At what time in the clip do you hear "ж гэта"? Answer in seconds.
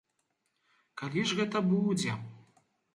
1.31-1.57